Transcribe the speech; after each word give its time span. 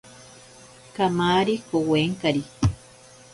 Kamari 0.95 1.55
kowenkari. 1.69 2.43